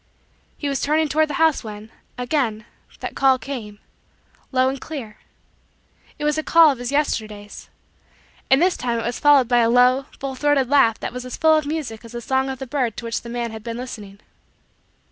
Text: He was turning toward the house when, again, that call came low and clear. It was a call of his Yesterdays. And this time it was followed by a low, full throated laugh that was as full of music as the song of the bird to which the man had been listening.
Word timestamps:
He 0.57 0.67
was 0.67 0.81
turning 0.81 1.09
toward 1.09 1.27
the 1.27 1.35
house 1.35 1.63
when, 1.63 1.91
again, 2.17 2.65
that 3.01 3.15
call 3.15 3.37
came 3.37 3.77
low 4.51 4.67
and 4.67 4.81
clear. 4.81 5.19
It 6.17 6.23
was 6.23 6.39
a 6.39 6.43
call 6.43 6.71
of 6.71 6.79
his 6.79 6.91
Yesterdays. 6.91 7.69
And 8.49 8.59
this 8.59 8.75
time 8.77 8.97
it 8.97 9.05
was 9.05 9.19
followed 9.19 9.47
by 9.47 9.59
a 9.59 9.69
low, 9.69 10.07
full 10.19 10.33
throated 10.33 10.69
laugh 10.71 10.99
that 11.01 11.13
was 11.13 11.23
as 11.23 11.37
full 11.37 11.55
of 11.55 11.67
music 11.67 12.03
as 12.03 12.13
the 12.13 12.19
song 12.21 12.49
of 12.49 12.57
the 12.57 12.65
bird 12.65 12.97
to 12.97 13.05
which 13.05 13.21
the 13.21 13.29
man 13.29 13.51
had 13.51 13.61
been 13.63 13.77
listening. 13.77 14.19